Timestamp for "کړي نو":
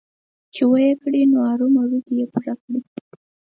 1.01-1.37